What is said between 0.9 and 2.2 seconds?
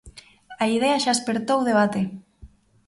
xa espertou debate.